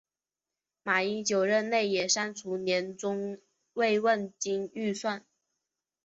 [0.81, 3.37] 马英九任内也删除年终
[3.73, 5.23] 慰问金预算。